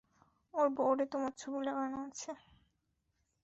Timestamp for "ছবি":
1.39-1.59